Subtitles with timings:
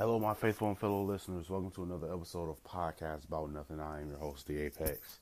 [0.00, 1.50] Hello, my faithful and fellow listeners.
[1.50, 3.80] Welcome to another episode of Podcast About Nothing.
[3.80, 5.18] I am your host, The Apex.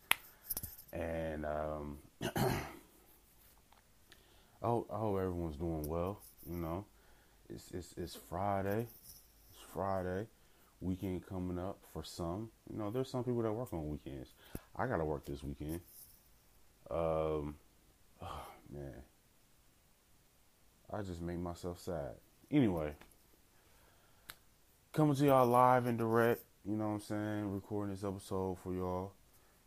[0.93, 2.61] And um, I,
[4.63, 6.21] hope, I hope everyone's doing well.
[6.49, 6.85] You know,
[7.51, 8.87] it's, it's, it's Friday.
[9.51, 10.29] It's Friday.
[10.81, 12.49] Weekend coming up for some.
[12.73, 14.31] You know, there's some people that work on weekends.
[14.77, 15.81] I got to work this weekend.
[16.89, 17.57] Um,
[18.23, 19.03] oh, man.
[20.93, 22.13] I just make myself sad.
[22.53, 22.93] Anyway,
[24.99, 27.55] coming to y'all live and direct, you know what I'm saying?
[27.55, 29.13] Recording this episode for y'all.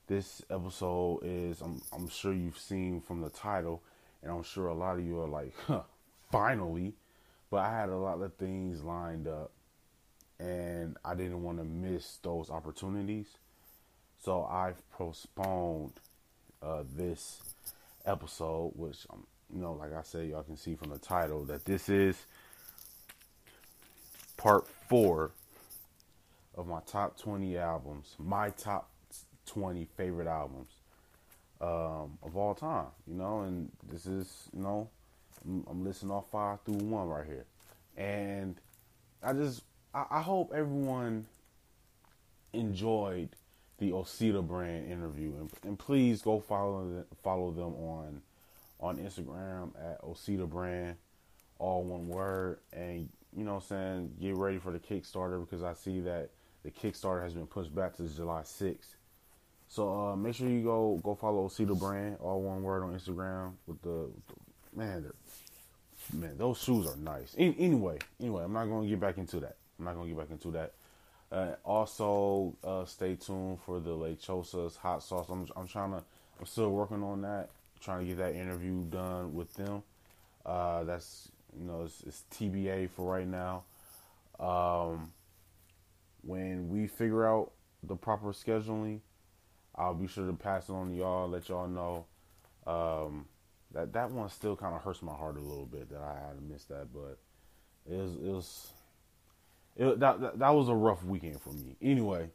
[0.05, 3.81] This episode is, I'm, I'm sure you've seen from the title,
[4.21, 5.83] and I'm sure a lot of you are like, huh,
[6.33, 6.95] finally.
[7.49, 9.53] But I had a lot of things lined up,
[10.37, 13.27] and I didn't want to miss those opportunities.
[14.21, 15.93] So I've postponed
[16.61, 17.39] uh, this
[18.05, 19.25] episode, which I'm
[19.55, 22.25] you know, like I said, y'all can see from the title that this is
[24.35, 25.31] part four
[26.55, 28.89] of my top 20 albums, my top
[29.45, 30.69] 20 favorite albums
[31.61, 34.89] um, of all time, you know, and this is, you know,
[35.45, 37.45] I'm, I'm off five through one right here.
[37.95, 38.59] And
[39.23, 39.61] I just,
[39.93, 41.25] I, I hope everyone
[42.51, 43.29] enjoyed
[43.77, 48.21] the Osita brand interview, and, and please go follow follow them on
[48.81, 50.97] on Instagram at Osita Brand,
[51.59, 52.59] all one word.
[52.73, 56.29] And, you know what I'm saying, get ready for the Kickstarter because I see that
[56.63, 58.95] the Kickstarter has been pushed back to July 6th.
[59.67, 63.53] So uh, make sure you go go follow Osita Brand, all one word on Instagram
[63.67, 65.11] with the, with the man,
[66.13, 67.33] man, those shoes are nice.
[67.35, 69.55] In, anyway, anyway, I'm not gonna get back into that.
[69.79, 70.73] I'm not gonna get back into that.
[71.31, 75.27] Uh, also, uh, stay tuned for the Lechosa's hot sauce.
[75.29, 76.03] I'm, I'm trying to,
[76.39, 77.49] I'm still working on that
[77.81, 79.83] trying to get that interview done with them.
[80.45, 83.63] Uh, that's you know it's, it's, TBA for right now.
[84.39, 85.11] Um,
[86.23, 87.51] when we figure out
[87.83, 88.99] the proper scheduling,
[89.75, 92.05] I'll be sure to pass it on to y'all, let y'all know.
[92.67, 93.25] Um,
[93.73, 96.37] that that one still kind of hurts my heart a little bit that I had
[96.37, 97.17] to miss that, but
[97.89, 98.67] it was it was
[99.77, 101.75] it, that, that that was a rough weekend for me.
[101.81, 102.29] Anyway,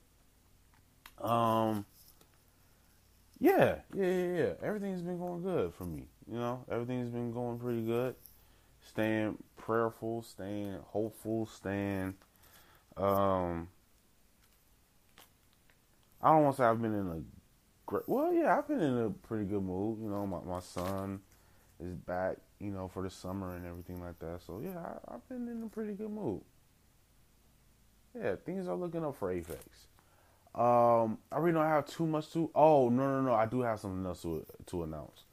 [1.20, 1.84] um,
[3.38, 4.52] yeah, yeah, yeah, yeah.
[4.62, 6.04] Everything's been going good for me.
[6.30, 8.14] You know, everything's been going pretty good.
[8.86, 12.14] Staying prayerful, staying hopeful, staying.
[12.96, 13.68] Um,
[16.22, 17.20] I don't want to say I've been in a
[17.84, 18.08] great.
[18.08, 19.98] Well, yeah, I've been in a pretty good mood.
[20.00, 21.20] You know, my my son
[21.80, 22.36] is back.
[22.60, 24.40] You know, for the summer and everything like that.
[24.46, 26.40] So yeah, I, I've been in a pretty good mood.
[28.14, 29.88] Yeah, things are looking up for Apex.
[30.54, 32.50] Um, I really don't have too much to.
[32.54, 33.34] Oh no no no!
[33.34, 35.24] I do have something else to to announce.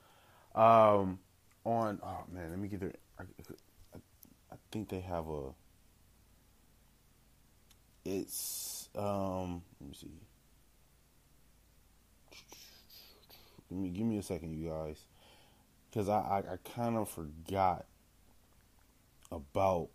[0.54, 1.20] Um,
[1.64, 2.94] on oh man, let me get there.
[3.20, 3.24] I,
[4.52, 5.52] I, think they have a.
[8.06, 9.62] It's um.
[9.80, 10.08] Let me see.
[13.70, 15.06] Give me give me a second, you guys,
[15.90, 17.86] because I I, I kind of forgot
[19.32, 19.90] about.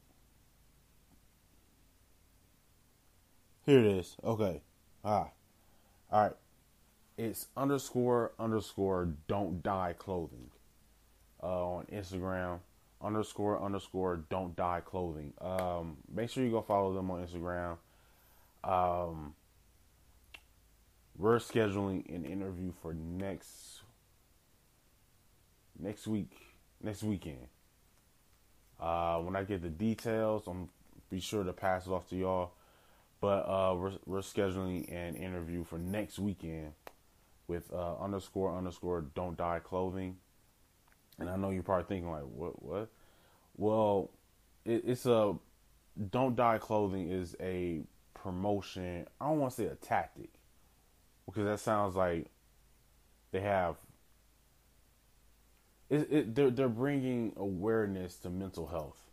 [3.66, 4.16] Here it is.
[4.24, 4.62] Okay.
[5.04, 5.28] Ah,
[6.10, 6.32] all right.
[7.18, 10.50] It's underscore underscore don't die clothing
[11.42, 12.60] uh, on Instagram.
[13.00, 15.32] Underscore underscore don't die clothing.
[15.40, 17.76] Um, make sure you go follow them on Instagram.
[18.64, 19.34] Um,
[21.16, 23.82] we're scheduling an interview for next
[25.78, 26.32] next week,
[26.82, 27.46] next weekend.
[28.80, 30.68] Uh, when I get the details, I'm
[31.10, 32.52] be sure to pass it off to y'all.
[33.20, 36.72] But uh, we're we're scheduling an interview for next weekend
[37.48, 40.16] with uh, underscore underscore don't die clothing.
[41.18, 42.88] And I know you're probably thinking like, what what?
[43.56, 44.10] Well,
[44.64, 45.34] it, it's a
[46.10, 47.82] don't die clothing is a
[48.14, 49.06] promotion.
[49.20, 50.30] I don't want to say a tactic
[51.26, 52.26] because that sounds like
[53.32, 53.76] they have.
[55.90, 59.08] It, it, they're they're bringing awareness to mental health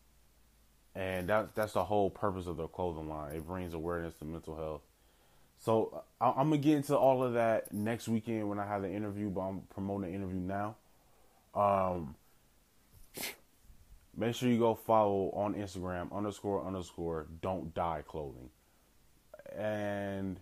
[0.96, 3.36] and that that's the whole purpose of their clothing line.
[3.36, 4.82] It brings awareness to mental health.
[5.59, 8.91] So I, am gonna get into all of that next weekend when I have the
[8.91, 10.76] interview, but I'm promoting the interview now.
[11.55, 12.16] Um,
[14.16, 18.49] make sure you go follow on Instagram underscore underscore don't die clothing,
[19.55, 20.40] and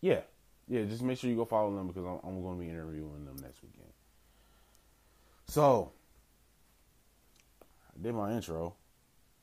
[0.00, 0.20] yeah,
[0.68, 3.24] yeah, just make sure you go follow them because I'm, I'm going to be interviewing
[3.24, 3.92] them next weekend.
[5.48, 5.92] So
[7.88, 8.74] I did my intro.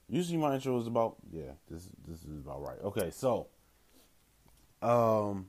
[0.07, 2.79] Usually my intro is about yeah, this this is about right.
[2.83, 3.47] Okay, so
[4.81, 5.47] um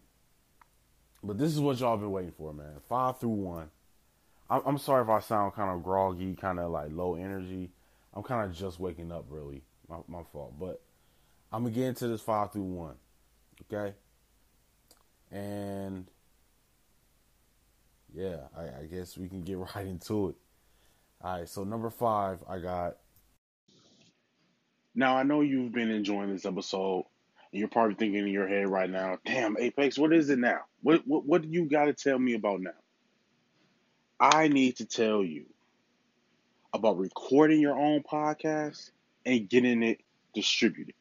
[1.22, 2.80] but this is what y'all been waiting for, man.
[2.88, 3.70] Five through one.
[4.50, 7.70] I'm, I'm sorry if I sound kind of groggy, kind of like low energy.
[8.12, 9.62] I'm kind of just waking up, really.
[9.88, 10.54] My, my fault.
[10.58, 10.82] But
[11.52, 12.96] I'm gonna get into this five through one.
[13.72, 13.94] Okay.
[15.30, 16.06] And
[18.12, 20.36] yeah, I, I guess we can get right into it.
[21.22, 22.96] All right, so number five, I got.
[24.94, 27.04] Now I know you've been enjoying this episode,
[27.52, 30.60] you're probably thinking in your head right now, "Damn, Apex, what is it now?
[30.82, 32.79] What what what do you got to tell me about now?"
[34.20, 35.46] I need to tell you
[36.74, 38.90] about recording your own podcast
[39.24, 40.00] and getting it
[40.34, 40.94] distributed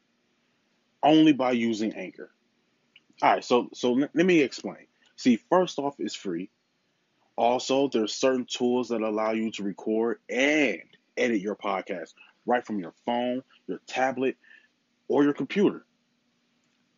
[1.02, 2.30] only by using Anchor.
[3.22, 4.86] All right, so so let me explain.
[5.16, 6.48] See, first off, it's free.
[7.36, 10.80] Also, there's certain tools that allow you to record and
[11.16, 12.14] edit your podcast
[12.46, 14.36] right from your phone, your tablet,
[15.08, 15.84] or your computer.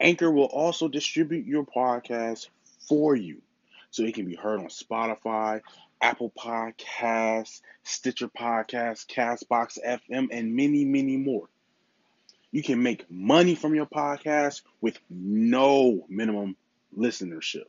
[0.01, 2.49] Anchor will also distribute your podcast
[2.89, 3.43] for you
[3.91, 5.61] so it can be heard on Spotify,
[6.02, 11.49] Apple Podcasts, Stitcher Podcasts, Castbox FM, and many, many more.
[12.50, 16.56] You can make money from your podcast with no minimum
[16.99, 17.66] listenership.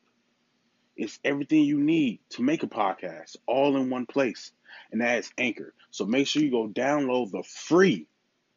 [0.97, 4.51] It's everything you need to make a podcast all in one place,
[4.91, 5.73] and that is Anchor.
[5.91, 8.07] So make sure you go download the free,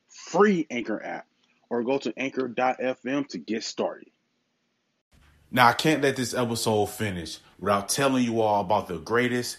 [0.09, 1.27] free Anchor app
[1.69, 4.09] or go to anchor.fm to get started.
[5.51, 9.59] Now, I can't let this episode finish without telling you all about the greatest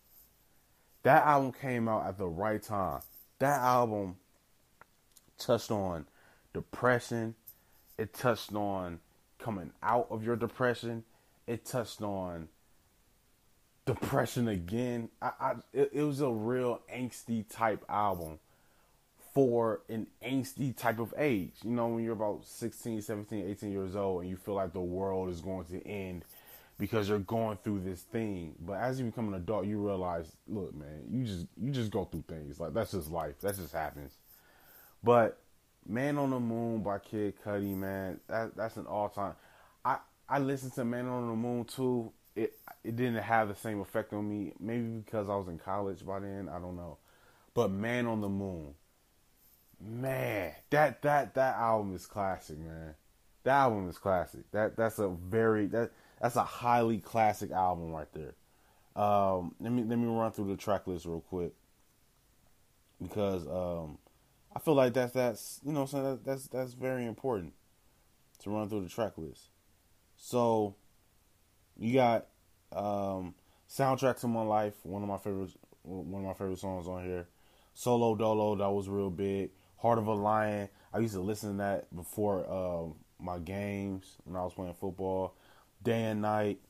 [1.03, 3.01] That album came out at the right time.
[3.39, 4.17] That album
[5.39, 6.07] touched on
[6.53, 7.35] depression.
[7.99, 9.01] It touched on
[9.39, 11.05] coming out of your depression.
[11.47, 12.49] It touched on
[13.87, 15.09] depression again.
[15.21, 18.39] I, I it, it, was a real angsty type album
[19.35, 21.55] for an angsty type of age.
[21.63, 24.81] You know, when you're about 16, 17, 18 years old and you feel like the
[24.81, 26.25] world is going to end
[26.79, 28.55] because you're going through this thing.
[28.59, 32.05] But as you become an adult, you realize, look, man, you just you just go
[32.05, 32.59] through things.
[32.59, 33.41] Like that's just life.
[33.41, 34.17] That just happens.
[35.05, 35.39] But
[35.87, 39.35] Man on the Moon by Kid Cudi, man, that, that's an all time.
[39.85, 43.81] I I listened to Man on the Moon too it it didn't have the same
[43.81, 44.53] effect on me.
[44.59, 46.49] Maybe because I was in college by then.
[46.49, 46.99] I don't know.
[47.55, 48.75] But Man on the Moon,
[49.81, 52.95] man, that that that album is classic, man.
[53.43, 54.51] That album is classic.
[54.53, 58.35] That that's a very that that's a highly classic album right there.
[59.03, 61.53] Um, let me let me run through the track list real quick
[63.01, 63.99] because um,
[64.55, 67.55] I feel like that's that's you know so that, that's that's very important
[68.41, 69.49] to run through the track list.
[70.17, 70.77] So
[71.81, 72.27] you got
[72.73, 73.35] um,
[73.69, 74.75] soundtrack to my life.
[74.83, 75.51] One of my favorite,
[75.83, 77.27] one of my favorite songs on here.
[77.75, 79.51] Solo Dolo, that was real big.
[79.79, 80.69] Heart of a Lion.
[80.93, 85.35] I used to listen to that before uh, my games when I was playing football.
[85.83, 86.61] Day and night.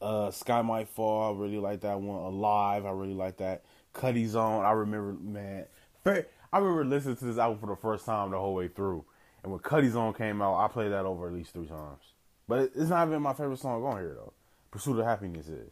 [0.00, 1.34] Uh, Sky Might Fall.
[1.34, 2.16] I really like that one.
[2.16, 2.86] Alive.
[2.86, 3.62] I really like that.
[3.94, 4.64] Cudi Zone.
[4.64, 5.66] I remember, man.
[6.06, 9.04] I remember listening to this album for the first time the whole way through.
[9.42, 12.11] And when Cudi Zone came out, I played that over at least three times.
[12.48, 14.32] But it's not even my favorite song on here though.
[14.70, 15.70] Pursuit of Happiness is.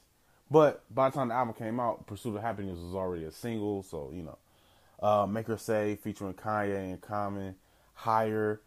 [0.50, 3.82] But by the time the album came out, Pursuit of Happiness was already a single,
[3.82, 4.38] so you know.
[5.02, 7.54] Uh, Make Her Say featuring Kanye and Common,
[7.94, 8.60] Higher,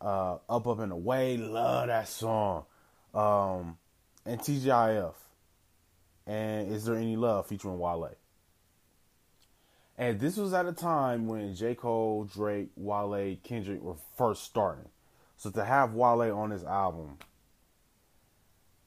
[0.00, 2.64] uh, Up Up and Away, love that song.
[3.12, 3.76] Um,
[4.24, 5.14] and TGIF,
[6.26, 8.16] and Is There Any Love featuring Wale.
[9.98, 11.74] And this was at a time when J.
[11.74, 14.88] Cole, Drake, Wale, Kendrick were first starting.
[15.38, 17.18] So to have Wale on this album,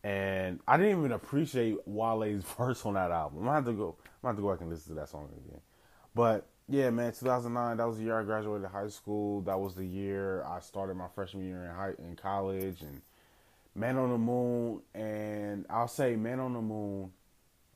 [0.04, 3.40] and I didn't even appreciate Wale's verse on that album.
[3.40, 3.96] I'm gonna have to go.
[4.00, 5.62] I'm gonna have to go back and listen to that song again.
[6.16, 7.78] But yeah, man, 2009.
[7.78, 9.42] That was the year I graduated high school.
[9.42, 13.02] That was the year I started my freshman year in high in college, and
[13.76, 17.12] Man on the Moon, and I'll say Man on the Moon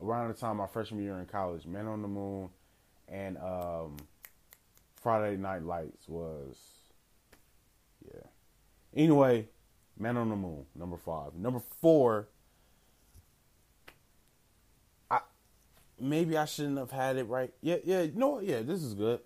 [0.02, 1.66] around the time my freshman year in college.
[1.66, 2.50] Man on the Moon
[3.08, 3.98] and um,
[5.02, 6.58] Friday Night Lights was
[8.06, 8.22] yeah.
[8.96, 9.48] Anyway,
[9.98, 11.36] Man on the Moon, number five.
[11.36, 12.28] Number four.
[15.10, 15.20] I
[16.00, 17.54] maybe I shouldn't have had it right.
[17.62, 19.20] Yeah, yeah, no, yeah, this is good.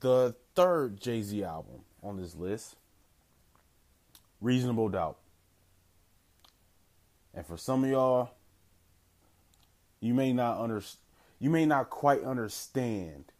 [0.00, 2.76] The third Jay Z album on this list,
[4.40, 5.18] Reasonable Doubt.
[7.34, 8.30] And for some of y'all,
[10.00, 11.04] you may not understand
[11.40, 13.32] you may not quite understand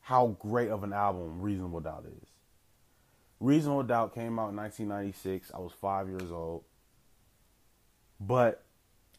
[0.00, 2.29] how great of an album Reasonable Doubt is.
[3.40, 5.50] Reasonable Doubt came out in 1996.
[5.54, 6.64] I was five years old.
[8.20, 8.62] But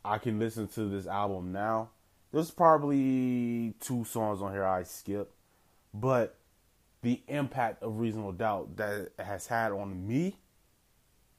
[0.05, 1.89] I can listen to this album now.
[2.31, 5.33] There's probably two songs on here I skip.
[5.93, 6.37] But
[7.01, 10.37] the impact of Reasonable Doubt that has had on me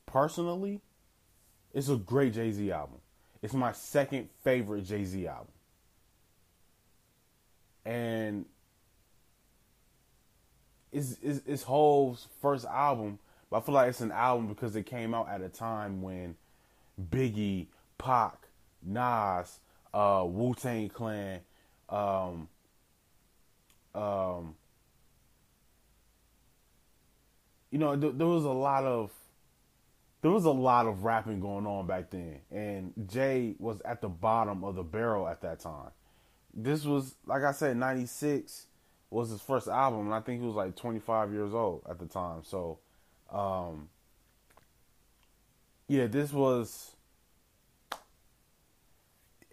[0.04, 0.82] personally,
[1.72, 2.98] it's a great Jay Z album.
[3.40, 5.52] It's my second favorite Jay Z album
[7.84, 8.46] and
[10.92, 11.64] it's, it's, it's
[12.40, 13.18] first album,
[13.50, 16.36] but I feel like it's an album because it came out at a time when
[17.10, 17.66] Biggie,
[17.98, 18.48] Pac,
[18.82, 19.60] Nas,
[19.94, 21.40] uh, Wu Tang Clan,
[21.88, 22.48] um,
[23.94, 24.54] um,
[27.70, 29.10] you know, th- there was a lot of
[30.20, 34.08] there was a lot of rapping going on back then, and Jay was at the
[34.08, 35.90] bottom of the barrel at that time.
[36.54, 38.66] This was like I said, '96
[39.12, 42.06] was his first album, and I think he was like 25 years old at the
[42.06, 42.42] time.
[42.44, 42.78] So,
[43.30, 43.88] um,
[45.88, 46.92] yeah, this was.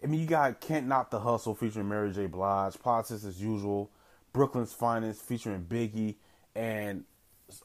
[0.02, 2.26] I mean, you got Can't Knock the Hustle featuring Mary J.
[2.26, 3.90] Blige, Politics as Usual,
[4.32, 6.14] Brooklyn's Finest featuring Biggie,
[6.54, 7.04] and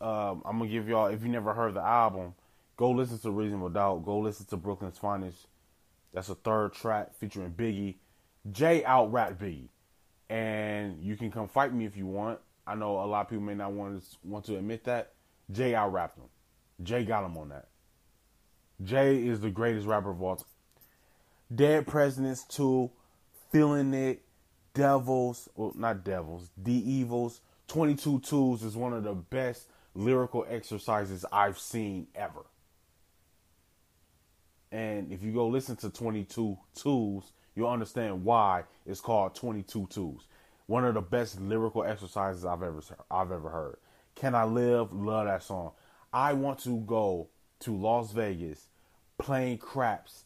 [0.01, 2.33] um, I'm gonna give y'all if you never heard the album,
[2.75, 5.47] go listen to Reasonable Doubt, go listen to Brooklyn's Finest.
[6.13, 7.95] That's a third track featuring Biggie
[8.51, 9.69] Jay out rap Biggie,
[10.29, 12.39] and you can come fight me if you want.
[12.67, 15.13] I know a lot of people may not want to want to admit that.
[15.51, 16.25] Jay out rapped him.
[16.83, 17.67] Jay got him on that.
[18.83, 20.47] Jay is the greatest rapper of all time.
[21.53, 22.89] Dead Presidents 2,
[23.51, 24.23] Feeling It,
[24.73, 31.23] Devils, well, not Devils, The Evils, 22 Two's is one of the best lyrical exercises
[31.31, 32.45] I've seen ever.
[34.71, 40.27] And if you go listen to 22 Two's, you'll understand why it's called 22 Two's.
[40.67, 43.77] One of the best lyrical exercises I've ever I've ever heard.
[44.15, 44.91] Can I live?
[44.93, 45.71] Love that song.
[46.11, 47.27] I want to go
[47.59, 48.67] to Las Vegas,
[49.17, 50.23] playing craps,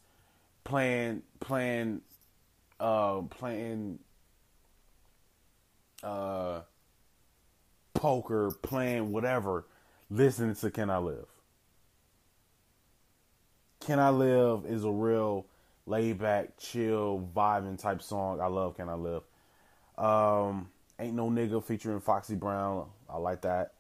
[0.64, 2.02] playing playing
[2.80, 4.00] uh playing
[6.04, 6.62] uh
[7.94, 9.66] poker, playing whatever,
[10.10, 11.26] listening to Can I Live.
[13.82, 15.48] Can I Live is a real
[15.90, 18.40] laid back, chill, vibing type song.
[18.40, 19.24] I love Can I Live.
[19.98, 20.70] Um,
[21.00, 22.88] Ain't No Nigga featuring Foxy Brown.
[23.10, 23.74] I like that.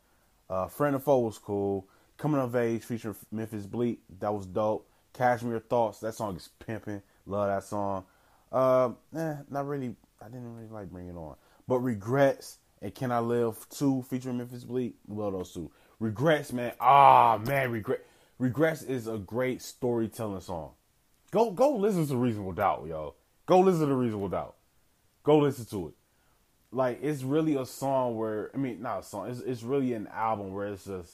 [0.50, 1.88] Uh, Friend or Foe was cool.
[2.18, 4.00] Coming of Age featuring Memphis Bleek.
[4.20, 4.90] That was dope.
[5.14, 6.00] Cashmere Thoughts.
[6.00, 7.02] That song is pimping.
[7.26, 8.06] Love that song.
[8.52, 9.96] Uh, eh, not really.
[10.22, 11.36] I didn't really like Bring It On.
[11.68, 14.96] But Regrets and Can I Live 2 featuring Memphis Bleek.
[15.08, 15.72] Love those two.
[16.00, 16.74] Regrets, man.
[16.80, 17.72] Ah, man.
[17.72, 18.06] Regret.
[18.40, 20.72] Regrets is a great storytelling song.
[21.32, 23.16] Go go listen to Reasonable Doubt, yo.
[23.46, 24.56] Go listen to Reasonable Doubt.
[25.24, 25.94] Go listen to it.
[26.72, 29.30] Like it's really a song where I mean not a song.
[29.30, 31.14] It's it's really an album where it's just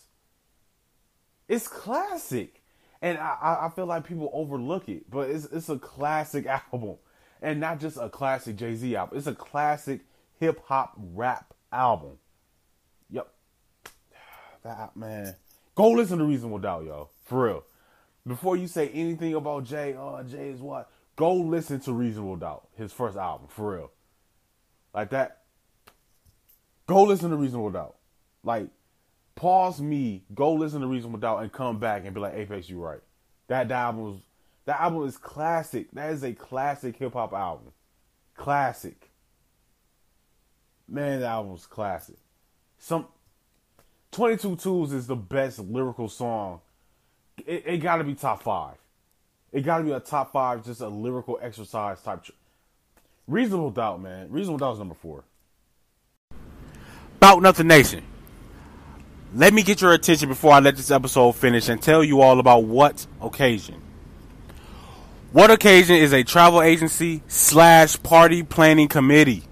[1.47, 2.61] it's classic,
[3.01, 6.95] and I I feel like people overlook it, but it's it's a classic album,
[7.41, 9.17] and not just a classic Jay Z album.
[9.17, 10.01] It's a classic
[10.39, 12.17] hip hop rap album.
[13.09, 13.27] Yep.
[14.63, 15.35] That man.
[15.75, 17.09] Go listen to Reasonable Doubt, yo.
[17.25, 17.63] For real
[18.27, 20.89] before you say anything about Jay, oh Jay is what?
[21.15, 23.91] Go listen to Reasonable Doubt, his first album, for real.
[24.93, 25.43] Like that.
[26.87, 27.95] Go listen to Reasonable Doubt.
[28.43, 28.67] Like,
[29.35, 32.79] pause me, go listen to Reasonable Doubt, and come back and be like, Apex, you
[32.79, 33.01] right.
[33.47, 34.17] That, that album was
[34.65, 35.91] that album is classic.
[35.91, 37.71] That is a classic hip hop album.
[38.35, 39.11] Classic.
[40.87, 42.17] Man, that album's classic.
[42.79, 43.07] Some
[44.11, 46.61] 22 Two's is the best lyrical song
[47.45, 48.75] it, it got to be top five.
[49.51, 52.23] It got to be a top five, just a lyrical exercise type.
[52.23, 52.31] Tr-
[53.27, 54.29] Reasonable doubt, man.
[54.29, 55.23] Reasonable doubt is number four.
[57.17, 58.03] About Nothing Nation.
[59.33, 62.39] Let me get your attention before I let this episode finish and tell you all
[62.39, 63.81] about What Occasion.
[65.31, 69.43] What Occasion is a travel agency slash party planning committee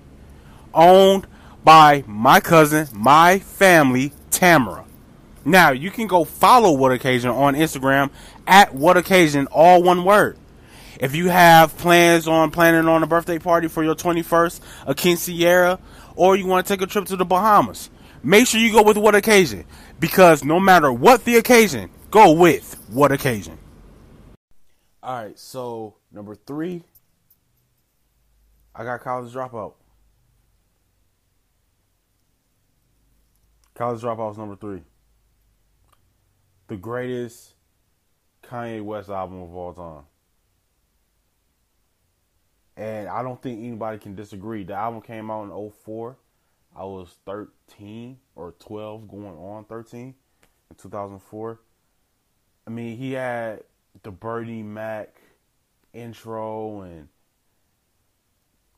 [0.74, 1.28] owned
[1.64, 4.83] by my cousin, my family, Tamara.
[5.46, 8.12] Now you can go follow What Occasion on Instagram
[8.48, 10.38] at What Occasion, all one word.
[11.00, 15.80] If you have plans on planning on a birthday party for your 21st, a quinceañera,
[16.16, 17.90] or you want to take a trip to the Bahamas,
[18.24, 19.66] make sure you go with What Occasion
[20.00, 23.58] because no matter what the occasion, go with What Occasion.
[25.02, 26.84] All right, so number three,
[28.76, 29.74] I got college dropout.
[33.76, 34.82] College dropout is number three.
[36.68, 37.54] The greatest
[38.44, 40.06] Kanye West album of all time.
[42.76, 44.64] And I don't think anybody can disagree.
[44.64, 46.18] The album came out in 04.
[46.76, 50.16] I was 13 or 12 going on 13
[50.70, 51.60] in 2004.
[52.66, 53.64] I mean, he had
[54.02, 55.22] the Bernie Mac
[55.94, 57.08] intro and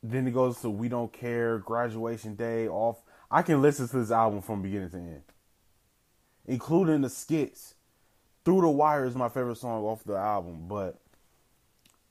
[0.03, 3.01] then it goes to We Don't Care, Graduation Day, off.
[3.31, 5.23] I can listen to this album from beginning to end,
[6.47, 7.75] including the skits.
[8.43, 10.99] Through the Wire is my favorite song off the album, but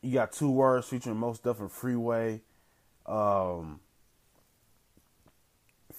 [0.03, 2.43] you got two words featuring Mos and Freeway,
[3.07, 3.81] um,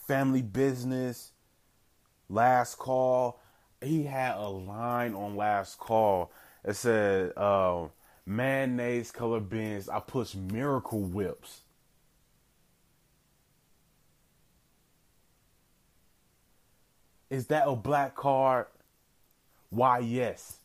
[0.07, 1.31] Family Business,
[2.29, 3.39] Last Call.
[3.81, 6.31] He had a line on Last Call
[6.63, 7.87] that said, uh,
[8.25, 11.61] "Mayonnaise color Benz, I push miracle whips."
[17.29, 18.67] Is that a black card?
[19.69, 20.59] Why, yes.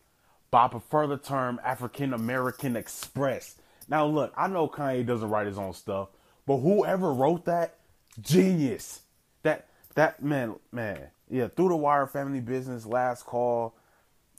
[0.50, 3.56] But I prefer the term African American Express.
[3.88, 6.08] Now, look, I know Kanye doesn't write his own stuff,
[6.46, 7.76] but whoever wrote that,
[8.20, 9.02] genius.
[9.42, 11.48] That that man, man, yeah.
[11.48, 13.74] Through the wire, family business, last call,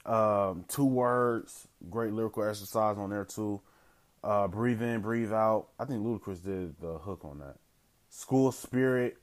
[0.06, 3.60] um, two words, great lyrical exercise on there too.
[4.24, 5.68] Uh, breathe in, breathe out.
[5.78, 7.56] I think Ludacris did the hook on that.
[8.08, 9.16] School spirit,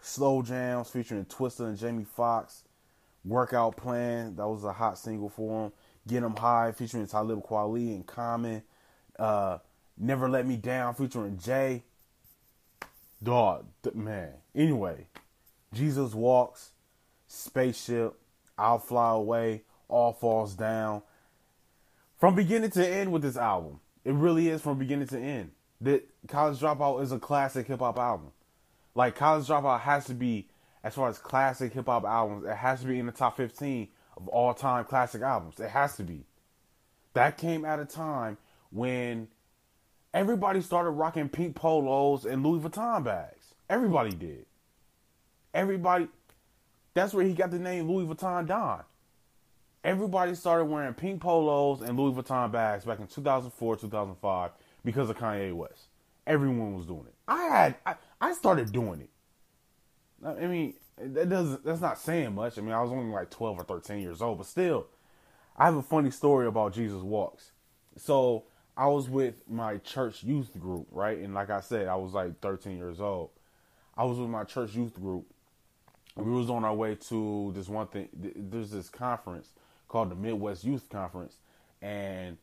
[0.00, 2.64] slow jams featuring Twista and Jamie Foxx.
[3.24, 5.72] Workout plan that was a hot single for him.
[6.06, 8.62] Get Get 'em high featuring Talib Kweli and Common.
[9.18, 9.58] Uh,
[9.96, 11.82] Never Let Me Down featuring Jay.
[13.22, 14.34] Dog, man.
[14.54, 15.08] Anyway,
[15.72, 16.70] Jesus Walks,
[17.26, 18.14] Spaceship,
[18.56, 21.02] I'll Fly Away, All Falls Down.
[22.16, 25.50] From beginning to end with this album, it really is from beginning to end.
[25.80, 28.32] That College Dropout is a classic hip hop album.
[28.98, 30.48] Like College Dropout has to be,
[30.82, 33.86] as far as classic hip hop albums, it has to be in the top 15
[34.16, 35.60] of all time classic albums.
[35.60, 36.24] It has to be.
[37.14, 38.38] That came at a time
[38.72, 39.28] when
[40.12, 43.54] everybody started rocking pink polos and Louis Vuitton bags.
[43.70, 44.46] Everybody did.
[45.54, 46.08] Everybody.
[46.94, 48.82] That's where he got the name Louis Vuitton Don.
[49.84, 54.50] Everybody started wearing pink polos and Louis Vuitton bags back in 2004, 2005
[54.84, 55.84] because of Kanye West.
[56.26, 57.14] Everyone was doing it.
[57.28, 59.10] I had I, I started doing it.
[60.24, 62.58] I mean, that doesn't that's not saying much.
[62.58, 64.86] I mean, I was only like 12 or 13 years old, but still
[65.56, 67.52] I have a funny story about Jesus Walks.
[67.96, 68.44] So,
[68.76, 71.18] I was with my church youth group, right?
[71.18, 73.30] And like I said, I was like 13 years old.
[73.96, 75.26] I was with my church youth group.
[76.14, 78.08] We was on our way to this one thing.
[78.14, 79.48] There's this conference
[79.88, 81.36] called the Midwest Youth Conference,
[81.82, 82.36] and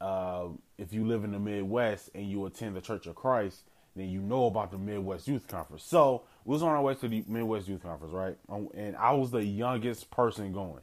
[0.00, 0.46] uh,
[0.78, 3.62] if you live in the Midwest and you attend the Church of Christ,
[3.98, 5.84] then you know about the Midwest Youth Conference.
[5.84, 8.36] So we was on our way to the Midwest Youth Conference, right?
[8.48, 10.82] Um, and I was the youngest person going,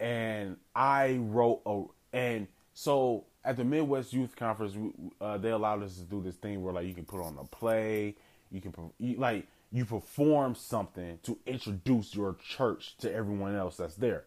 [0.00, 4.76] and I wrote a and so at the Midwest Youth Conference,
[5.20, 7.44] uh, they allowed us to do this thing where like you can put on a
[7.44, 8.14] play,
[8.50, 8.72] you can
[9.16, 14.24] like you perform something to introduce your church to everyone else that's there.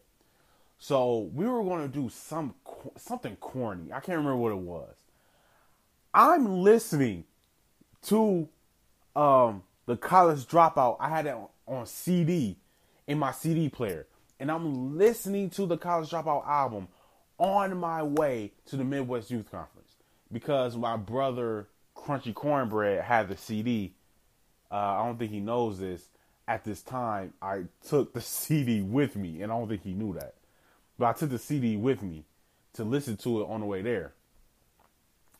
[0.78, 2.56] So we were going to do some
[2.98, 3.92] something corny.
[3.92, 4.96] I can't remember what it was.
[6.14, 7.26] I'm listening
[8.08, 8.48] to
[9.16, 10.98] um, the college dropout.
[11.00, 11.36] I had it
[11.68, 12.58] on, CD
[13.08, 14.08] in my CD player,
[14.40, 16.88] and I'm listening to the college dropout album
[17.38, 19.96] on my way to the Midwest Youth Conference
[20.32, 23.94] because my brother Crunchy Cornbread had the CD.
[24.72, 26.10] Uh, I don't think he knows this.
[26.48, 30.14] At this time, I took the CD with me, and I don't think he knew
[30.14, 30.36] that.
[30.98, 32.26] But I took the CD with me
[32.74, 34.14] to listen to it on the way there.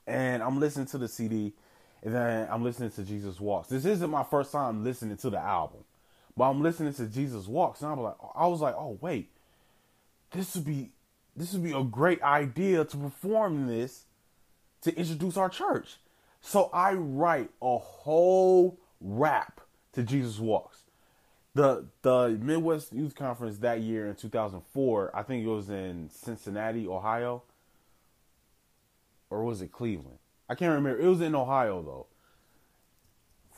[0.08, 1.54] And I'm listening to the CD,
[2.04, 3.70] and then I'm listening to Jesus Walks.
[3.70, 5.84] This isn't my first time listening to the album,
[6.36, 9.30] but I'm listening to Jesus Walks, and I'm like, I was like, oh wait,
[10.32, 10.92] this would be
[11.36, 14.06] this would be a great idea to perform this
[14.82, 15.98] to introduce our church.
[16.42, 19.62] So I write a whole rap
[19.94, 20.84] to Jesus Walks.
[21.54, 26.88] The the Midwest Youth Conference that year in 2004, I think it was in Cincinnati,
[26.88, 27.44] Ohio.
[29.30, 30.18] Or was it Cleveland?
[30.52, 31.00] I can't remember.
[31.00, 32.08] It was in Ohio though.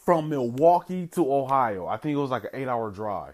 [0.06, 3.34] From Milwaukee to Ohio, I think it was like an eight hour drive.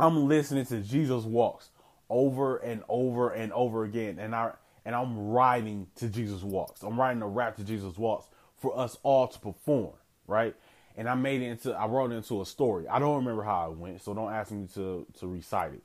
[0.00, 1.68] I'm listening to Jesus Walks
[2.10, 4.50] over and over and over again, and I
[4.84, 6.82] and I'm writing to Jesus Walks.
[6.82, 9.92] I'm writing a rap to Jesus Walks for us all to perform,
[10.26, 10.56] right?
[10.96, 12.88] And I made it into I wrote it into a story.
[12.88, 15.84] I don't remember how it went, so don't ask me to to recite it.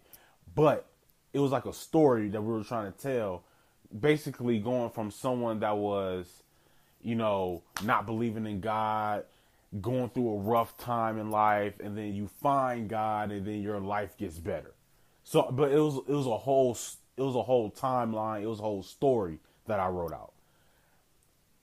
[0.56, 0.88] But
[1.32, 3.44] it was like a story that we were trying to tell,
[3.98, 6.44] basically going from someone that was,
[7.02, 9.24] you know, not believing in God,
[9.82, 13.80] going through a rough time in life, and then you find God, and then your
[13.80, 14.74] life gets better.
[15.24, 16.78] So, but it was it was a whole
[17.18, 18.42] it was a whole timeline.
[18.42, 20.34] It was a whole story that I wrote out.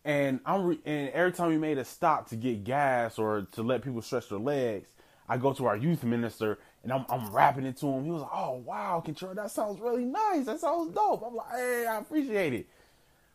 [0.05, 3.63] And I'm re- and every time we made a stop to get gas or to
[3.63, 4.89] let people stretch their legs,
[5.29, 8.05] I go to our youth minister and I'm, I'm rapping it to him.
[8.05, 10.47] He was like, "Oh wow, Control, that sounds really nice.
[10.47, 12.69] That sounds dope." I'm like, "Hey, I appreciate it."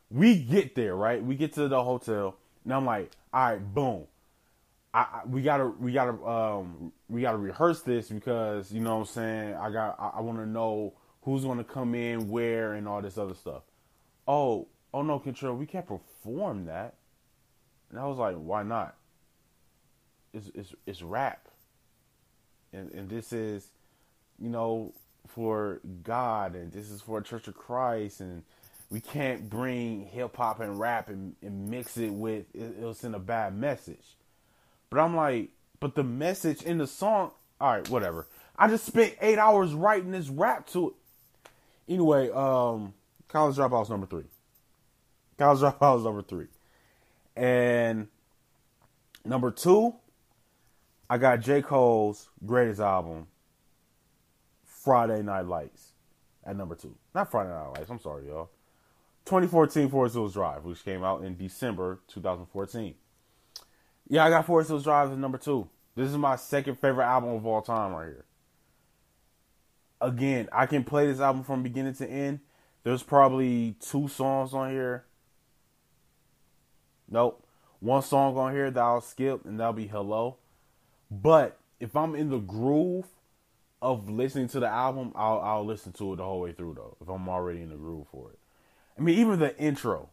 [0.10, 1.22] We get there, right?
[1.22, 4.06] We get to the hotel, and I'm like, "All right, boom."
[4.94, 9.02] I, I, we gotta we gotta um we gotta rehearse this because you know what
[9.02, 12.88] I'm saying I got I, I want to know who's gonna come in where and
[12.88, 13.64] all this other stuff.
[14.30, 16.96] Oh oh no, control we can't perform that.
[17.90, 18.96] And I was like, why not?
[20.34, 21.50] It's it's it's rap,
[22.74, 23.68] and and this is,
[24.40, 24.94] you know,
[25.28, 28.44] for God and this is for Church of Christ and
[28.90, 33.16] we can't bring hip hop and rap and, and mix it with it, it'll send
[33.16, 34.16] a bad message.
[34.90, 38.28] But I'm like, but the message in the song, all right, whatever.
[38.58, 40.96] I just spent eight hours writing this rap to it.
[41.94, 42.94] Anyway, um,
[43.28, 44.26] college dropouts number three.
[45.38, 46.48] College dropouts number three,
[47.36, 48.08] and
[49.26, 49.96] number two,
[51.12, 53.28] I got J Cole's greatest album,
[54.64, 55.92] Friday Night Lights,
[56.46, 56.96] at number two.
[57.14, 57.90] Not Friday Night Lights.
[57.90, 58.50] I'm sorry, y'all.
[59.26, 62.96] 2014 Forest Hills Drive, which came out in December 2014.
[64.08, 65.68] Yeah, I got Forest Hills Drive as number two.
[65.98, 68.26] This is my second favorite album of all time right here.
[70.00, 72.40] Again, I can play this album from beginning to end.
[72.84, 75.04] There's probably two songs on here.
[77.10, 77.46] Nope.
[77.82, 80.38] One song on here that I'll skip, and that'll be Hello.
[81.12, 83.08] But if I'm in the groove
[83.82, 86.98] of listening to the album, I'll, I'll listen to it the whole way through, though,
[87.02, 88.40] if I'm already in the groove for it.
[88.98, 90.10] I mean, even the intro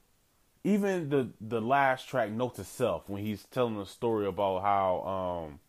[0.64, 5.46] even the the last track, Note to Self, when he's telling a story about how
[5.48, 5.60] um,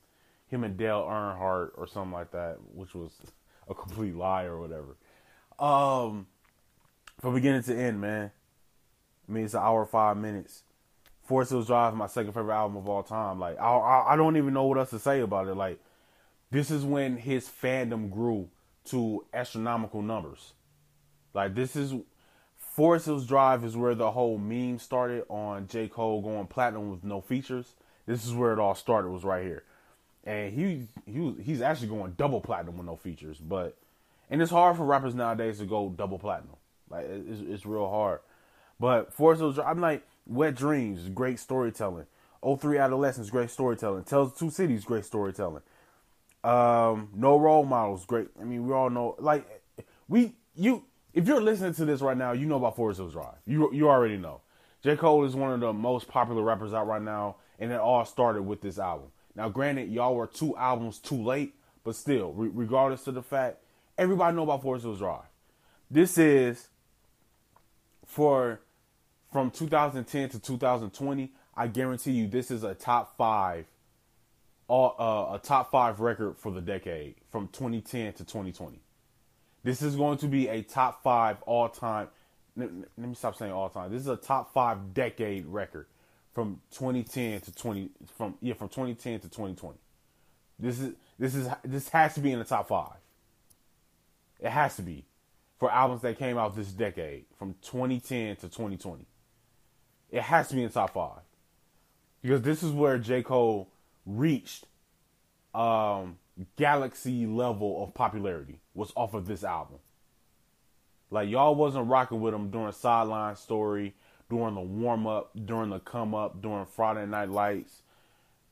[0.47, 3.11] him and Dale Earnhardt or something like that, which was
[3.69, 4.97] a complete lie or whatever.
[5.59, 6.27] Um,
[7.19, 8.31] from beginning to end, man.
[9.27, 10.63] I mean, it's an hour five minutes.
[11.29, 13.39] Forest Hills Drive, my second favorite album of all time.
[13.39, 15.53] Like, I, I I don't even know what else to say about it.
[15.53, 15.79] Like,
[16.49, 18.49] this is when his fandom grew
[18.85, 20.53] to astronomical numbers.
[21.35, 21.93] Like, this is
[22.57, 25.87] Forest Hills Drive is where the whole meme started on J.
[25.87, 27.75] Cole going platinum with no features.
[28.07, 29.61] This is where it all started, was right here.
[30.23, 33.37] And he he he's actually going double platinum with no features.
[33.37, 33.77] But
[34.31, 36.55] and it's hard for rappers nowadays to go double platinum.
[36.89, 38.21] Like it's, it's real hard.
[38.79, 42.05] But Forest Hills Drive, I'm like Wet Dreams, great storytelling.
[42.43, 44.03] 03 Adolescence, great storytelling.
[44.03, 45.63] Tells Two Cities, great storytelling.
[46.43, 48.29] Um, no role models, great.
[48.39, 49.45] I mean, we all know like
[50.07, 53.35] we you if you're listening to this right now, you know about Forest Hills Drive.
[53.45, 54.41] You you already know.
[54.81, 54.95] J.
[54.95, 58.43] Cole is one of the most popular rappers out right now, and it all started
[58.43, 59.07] with this album.
[59.35, 63.57] Now, granted, y'all were two albums too late, but still, re- regardless of the fact,
[63.97, 65.23] everybody know about Forest Hills Drive.
[65.91, 66.69] This is
[68.05, 68.61] for
[69.31, 71.31] from 2010 to 2020.
[71.55, 73.65] I guarantee you, this is a top five,
[74.69, 78.79] uh, a top five record for the decade from 2010 to 2020.
[79.63, 82.07] This is going to be a top five all time.
[82.55, 83.91] Let me stop saying all time.
[83.91, 85.87] This is a top five decade record
[86.33, 89.77] from 2010 to 20 from yeah from 2010 to 2020.
[90.57, 92.97] This is this is this has to be in the top five.
[94.39, 95.05] It has to be
[95.59, 99.05] for albums that came out this decade from 2010 to 2020.
[100.11, 101.21] It has to be in top five
[102.21, 103.69] because this is where J Cole
[104.05, 104.65] reached
[105.53, 106.17] um,
[106.55, 109.77] galaxy level of popularity was off of this album.
[111.11, 113.95] Like y'all wasn't rocking with him during Sideline Story,
[114.29, 117.81] during the warm up, during the come up, during Friday Night Lights,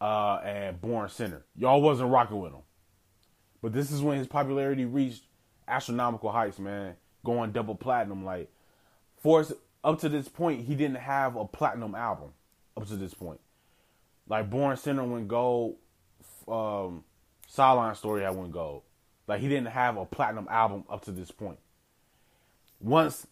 [0.02, 1.44] uh, and Born Sinner.
[1.56, 2.62] Y'all wasn't rocking with him.
[3.62, 5.24] But this is when his popularity reached
[5.68, 6.96] astronomical heights, man.
[7.24, 8.24] going double platinum.
[8.26, 8.52] Like
[9.18, 12.30] Forest, up to this point, he didn't have a platinum album.
[12.76, 13.40] Up to this point,
[14.28, 15.78] like Born Sinner went gold.
[16.48, 17.04] Um,
[17.48, 18.84] Sideline Story had went gold.
[19.28, 21.58] Like he didn't have a platinum album up to this point.
[22.80, 23.26] Once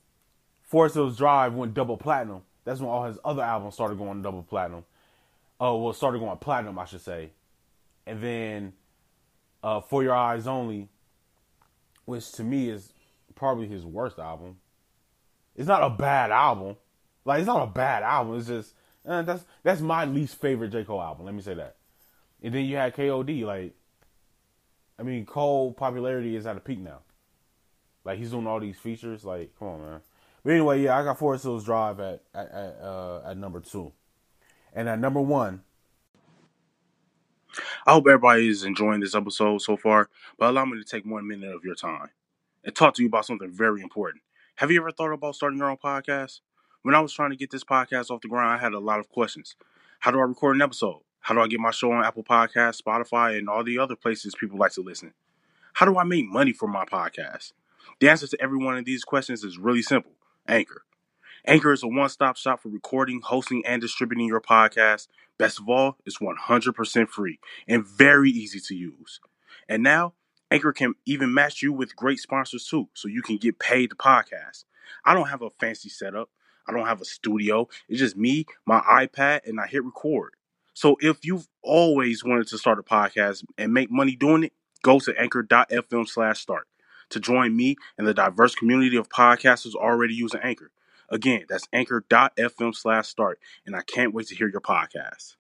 [0.64, 4.42] Forest Hills Drive went double platinum, that's when all his other albums started going double
[4.42, 4.84] platinum.
[5.60, 7.30] Oh, well, started going platinum, I should say.
[8.08, 8.74] And then
[9.64, 10.90] uh, For Your Eyes Only,
[12.06, 12.92] which to me is
[13.36, 14.58] probably his worst album.
[15.56, 16.76] It's not a bad album.
[17.24, 18.38] Like it's not a bad album.
[18.38, 18.74] It's just
[19.06, 21.26] uh, that's that's my least favorite J Cole album.
[21.26, 21.76] Let me say that.
[22.42, 23.46] And then you had K.O.D.
[23.46, 23.74] Like,
[25.00, 27.00] I mean, Cole popularity is at a peak now.
[28.04, 29.24] Like he's doing all these features.
[29.26, 30.02] Like, come on, man.
[30.44, 33.92] But anyway, yeah, I got Forest Hills Drive at at at, uh, at number two,
[34.74, 35.64] and at number one.
[37.88, 41.26] I hope everybody is enjoying this episode so far, but allow me to take one
[41.26, 42.10] minute of your time
[42.66, 44.22] and talk to you about something very important.
[44.60, 46.40] Have you ever thought about starting your own podcast?
[46.82, 49.02] When I was trying to get this podcast off the ground, I had a lot
[49.02, 49.58] of questions.
[50.00, 51.02] How do I record an episode?
[51.20, 54.34] How do I get my show on Apple Podcasts, Spotify, and all the other places
[54.34, 55.14] people like to listen?
[55.74, 57.52] How do I make money for my podcast?
[58.00, 60.14] The answer to every one of these questions is really simple
[60.48, 60.84] Anchor.
[61.46, 65.10] Anchor is a one stop shop for recording, hosting, and distributing your podcast.
[65.38, 69.20] Best of all, it's 100% free and very easy to use.
[69.68, 70.14] And now,
[70.52, 73.96] Anchor can even match you with great sponsors too, so you can get paid to
[73.96, 74.66] podcast.
[75.04, 76.30] I don't have a fancy setup,
[76.68, 77.68] I don't have a studio.
[77.88, 80.34] It's just me, my iPad, and I hit record.
[80.74, 84.54] So if you've always wanted to start a podcast and make money doing it,
[84.84, 86.68] go to anchor.fm slash start
[87.10, 90.72] to join me and the diverse community of podcasters already using Anchor.
[91.10, 95.36] Again, that's anchor.fm slash start, and I can't wait to hear your podcast.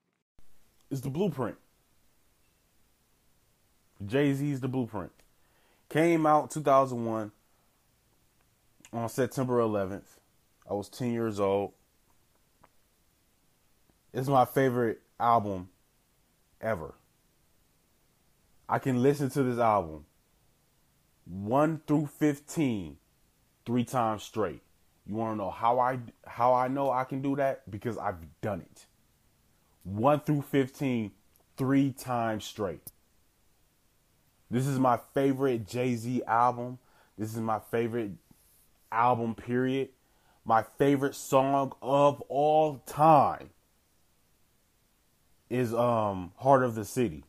[0.91, 1.57] It's the blueprint.
[4.03, 5.11] Jay Z's The Blueprint.
[5.89, 7.31] Came out 2001
[8.91, 10.17] on September 11th.
[10.69, 11.73] I was 10 years old.
[14.13, 15.69] It's my favorite album
[16.61, 16.95] ever.
[18.67, 20.05] I can listen to this album
[21.25, 22.97] 1 through 15
[23.65, 24.61] three times straight.
[25.05, 28.41] You want to know how I how I know I can do that because I've
[28.41, 28.85] done it.
[29.83, 31.11] 1 through 15
[31.57, 32.91] three times straight.
[34.49, 36.77] This is my favorite Jay-Z album.
[37.17, 38.11] This is my favorite
[38.91, 39.89] album period.
[40.43, 43.49] My favorite song of all time
[45.49, 47.23] is um Heart of the City,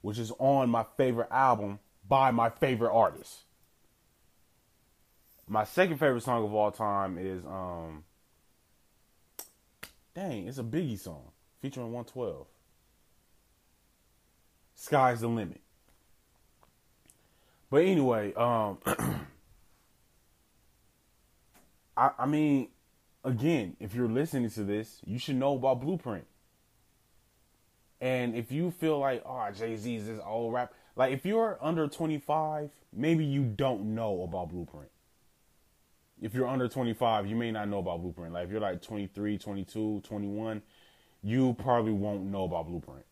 [0.00, 3.44] which is on my favorite album by my favorite artist.
[5.46, 8.04] My second favorite song of all time is um
[10.14, 11.30] dang, it's a Biggie song
[11.60, 12.46] featuring 112.
[14.74, 15.60] Sky's the limit.
[17.70, 18.78] But anyway, um
[21.96, 22.68] I I mean
[23.24, 26.26] again, if you're listening to this, you should know about Blueprint.
[28.00, 31.58] And if you feel like, oh, Jay Z is this old rap, like if you're
[31.60, 34.90] under 25, maybe you don't know about Blueprint.
[36.20, 38.32] If you're under 25, you may not know about Blueprint.
[38.32, 40.62] Like if you're like 23, 22, 21,
[41.22, 43.04] you probably won't know about Blueprint.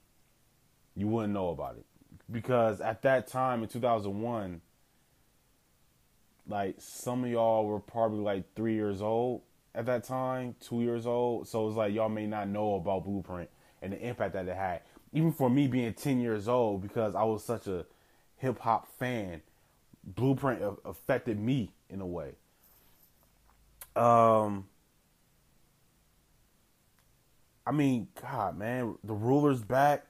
[0.95, 1.85] You wouldn't know about it.
[2.31, 4.61] Because at that time in 2001,
[6.49, 9.43] like some of y'all were probably like three years old
[9.75, 11.47] at that time, two years old.
[11.49, 13.51] So it's like y'all may not know about Blueprint
[13.83, 14.81] and the impact that it had.
[15.13, 17.87] Even for me being 10 years old, because I was such a
[18.37, 19.43] hip hop fan,
[20.05, 22.33] Blueprint affected me in a way.
[23.95, 24.67] Um,
[27.67, 30.07] I mean, God, man, the ruler's back.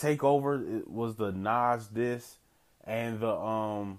[0.00, 2.38] Takeover it was the Nas this
[2.84, 3.98] and the um,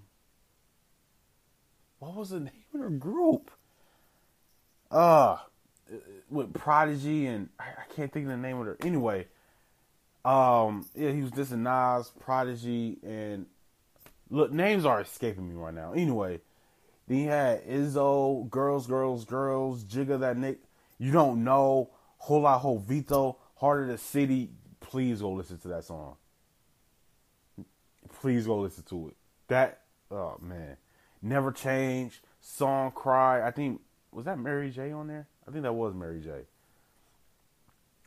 [1.99, 3.51] what was the name of the group?
[4.89, 5.37] Uh,
[6.29, 8.77] with Prodigy and I, can't think of the name of her.
[8.83, 9.27] Anyway,
[10.25, 13.45] um, yeah, he was this and Nas, Prodigy, and
[14.29, 15.93] look, names are escaping me right now.
[15.93, 16.41] Anyway,
[17.07, 20.59] then you had Izzo, Girls, Girls, Girls, Jigga that Nick.
[20.97, 24.49] You don't know, Hola Hovito, Heart of the City.
[24.91, 26.17] Please go listen to that song.
[28.19, 29.15] Please go listen to it.
[29.47, 30.75] That, oh man,
[31.21, 33.41] Never Change, Song Cry.
[33.47, 33.79] I think
[34.11, 35.29] was that Mary J on there?
[35.47, 36.41] I think that was Mary J.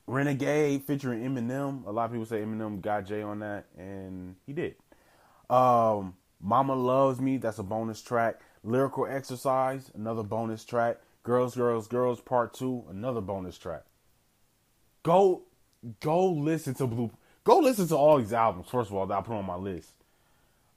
[0.07, 1.87] Renegade featuring Eminem.
[1.87, 4.75] A lot of people say Eminem got Jay on that, and he did.
[5.49, 8.43] Um, Mama Loves Me, that's a bonus track.
[8.63, 10.99] Lyrical Exercise, another bonus track.
[11.23, 13.85] Girls, Girls, Girls Part 2, another bonus track.
[15.03, 15.45] Go
[16.01, 17.11] go listen to Blue
[17.45, 19.93] go listen to all these albums, first of all, that I put on my list.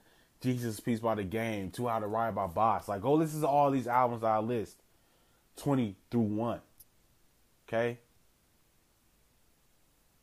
[0.41, 2.89] Jesus Piece by the Game, Too How to Ride by Boss.
[2.89, 4.77] Like, go listen to all these albums I list,
[5.57, 6.61] twenty through one.
[7.69, 7.99] Okay.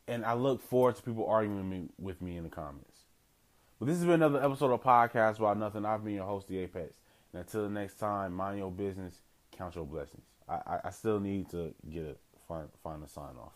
[0.07, 3.01] And I look forward to people arguing with me, with me in the comments.
[3.79, 5.85] But this has been another episode of Podcast About Nothing.
[5.85, 6.93] I've been your host, the Apex.
[7.33, 9.15] And until the next time, mind your business,
[9.51, 10.23] count your blessings.
[10.47, 12.15] I, I, I still need to get a
[12.47, 13.51] find find a sign off.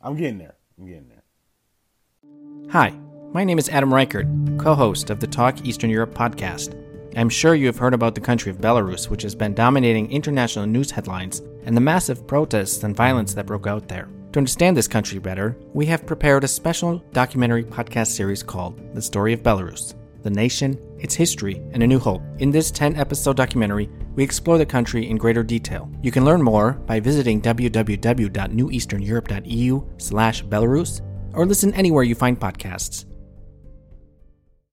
[0.00, 0.54] I'm getting there.
[0.78, 2.70] I'm getting there.
[2.70, 2.94] Hi,
[3.32, 4.26] my name is Adam Reichardt,
[4.58, 6.74] co host of the Talk Eastern Europe podcast.
[7.16, 10.66] I'm sure you have heard about the country of Belarus, which has been dominating international
[10.66, 14.08] news headlines, and the massive protests and violence that broke out there.
[14.32, 19.02] To understand this country better, we have prepared a special documentary podcast series called The
[19.02, 22.22] Story of Belarus The Nation, Its History, and a New Hope.
[22.38, 25.88] In this 10 episode documentary, we explore the country in greater detail.
[26.02, 31.00] You can learn more by visiting www.neweasterneurope.eu slash Belarus
[31.32, 33.04] or listen anywhere you find podcasts.